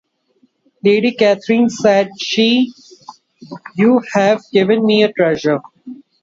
'Lady 0.83 1.11
Catherine,' 1.11 1.69
said 1.69 2.09
she, 2.19 2.73
'you 3.75 4.01
have 4.13 4.41
given 4.51 4.83
me 4.83 5.03
a 5.03 5.13
treasure.' 5.13 5.61